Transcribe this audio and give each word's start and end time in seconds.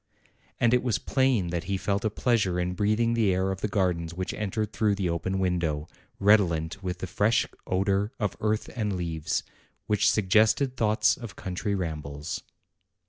And 0.59 0.73
it 0.73 0.81
was 0.81 0.97
plain 0.97 1.49
that 1.51 1.65
he 1.65 1.77
felt 1.77 2.03
a 2.03 2.09
pleasure 2.09 2.59
in 2.59 2.73
breathing 2.73 3.13
the 3.13 3.31
air 3.31 3.51
of 3.51 3.61
the 3.61 3.67
gardens 3.67 4.15
which 4.15 4.33
entered 4.33 4.73
through 4.73 4.95
the 4.95 5.11
open 5.11 5.37
window, 5.37 5.87
redolent 6.19 6.81
with 6.81 6.97
the 6.97 7.05
fresh 7.05 7.45
odor 7.67 8.11
of 8.19 8.35
earth 8.39 8.67
and 8.75 8.93
leaves, 8.97 9.43
which 9.85 10.09
suggested 10.09 10.75
thoughts 10.75 11.17
of 11.17 11.35
country 11.35 11.75
rambles. 11.75 12.41